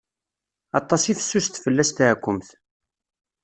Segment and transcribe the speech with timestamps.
[0.77, 2.49] Atas i fessuset fell-as teɛkumt.